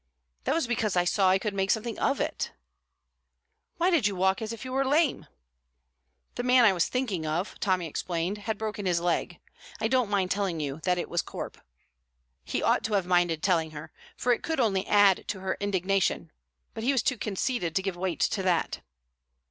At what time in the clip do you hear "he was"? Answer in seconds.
16.83-17.03